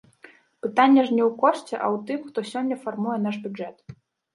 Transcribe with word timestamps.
Пытанне 0.65 1.01
ж 1.09 1.19
не 1.19 1.23
ў 1.27 1.29
кошце, 1.43 1.75
а 1.83 1.85
ў 1.85 1.97
тым, 2.11 2.19
хто 2.27 2.49
сёння 2.57 2.83
фармуе 2.87 3.17
наш 3.31 3.35
бюджэт. 3.49 3.77